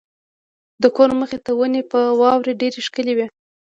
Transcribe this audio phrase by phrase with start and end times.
[0.81, 3.27] د کور مخې ته ونې په واورو ډېرې ښکلې وې.